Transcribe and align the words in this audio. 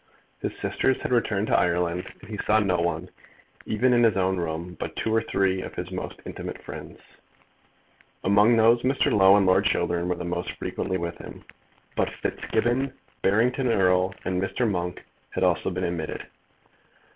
His 0.39 0.57
sisters 0.57 0.97
had 1.01 1.11
returned 1.11 1.45
to 1.45 1.55
Ireland, 1.59 2.11
and 2.21 2.27
he 2.31 2.35
saw 2.43 2.59
no 2.59 2.77
one, 2.81 3.11
even 3.67 3.93
in 3.93 4.01
his 4.01 4.15
own 4.17 4.37
room, 4.39 4.75
but 4.79 4.95
two 4.95 5.13
or 5.13 5.21
three 5.21 5.61
of 5.61 5.75
his 5.75 5.91
most 5.91 6.23
intimate 6.25 6.57
friends. 6.57 6.97
Among 8.23 8.57
those 8.57 8.81
Mr. 8.81 9.11
Low 9.11 9.35
and 9.35 9.45
Lord 9.45 9.65
Chiltern 9.65 10.09
were 10.09 10.15
the 10.15 10.25
most 10.25 10.53
frequently 10.53 10.97
with 10.97 11.19
him, 11.19 11.43
but 11.95 12.09
Fitzgibbon, 12.09 12.91
Barrington 13.21 13.67
Erle, 13.67 14.15
and 14.25 14.41
Mr. 14.41 14.67
Monk 14.67 15.05
had 15.29 15.43
also 15.43 15.69
been 15.69 15.83
admitted. 15.83 16.25